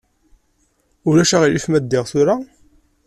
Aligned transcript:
Ulac 1.07 1.31
aɣilif 1.35 1.65
ma 1.67 1.79
ddiɣ 1.83 2.03
tura? 2.11 2.35